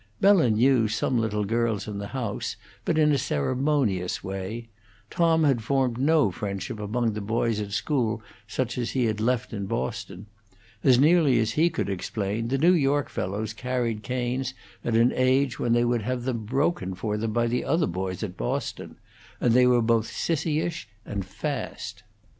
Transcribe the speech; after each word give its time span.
Bella 0.19 0.49
knew 0.49 0.87
some 0.87 1.19
little 1.19 1.43
girls 1.45 1.87
in 1.87 1.99
the 1.99 2.07
house, 2.07 2.55
but 2.85 2.97
in 2.97 3.11
a 3.11 3.19
ceremonious 3.19 4.23
way; 4.23 4.67
Tom 5.11 5.43
had 5.43 5.61
formed 5.61 5.99
no 5.99 6.31
friendships 6.31 6.79
among 6.81 7.13
the 7.13 7.21
boys 7.21 7.59
at 7.61 7.71
school 7.71 8.19
such 8.47 8.79
as 8.79 8.89
he 8.89 9.05
had 9.05 9.19
left 9.21 9.53
in 9.53 9.67
Boston; 9.67 10.25
as 10.83 10.97
nearly 10.97 11.37
as 11.37 11.51
he 11.51 11.69
could 11.69 11.87
explain, 11.87 12.47
the 12.47 12.57
New 12.57 12.73
York 12.73 13.09
fellows 13.11 13.53
carried 13.53 14.01
canes 14.01 14.55
at 14.83 14.95
an 14.95 15.11
age 15.15 15.59
when 15.59 15.73
they 15.73 15.85
would 15.85 16.01
have 16.01 16.21
had 16.21 16.25
them 16.25 16.45
broken 16.45 16.95
for 16.95 17.15
them 17.15 17.31
by 17.31 17.45
the 17.45 17.63
other 17.63 17.85
boys 17.85 18.23
at 18.23 18.35
Boston; 18.35 18.95
and 19.39 19.53
they 19.53 19.67
were 19.67 19.83
both 19.83 20.07
sissyish 20.11 20.87
and 21.05 21.25
fast. 21.25 22.01